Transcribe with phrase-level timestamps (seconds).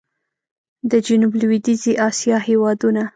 [0.91, 3.03] د جنوب لوېدیځي اسیا هېوادونه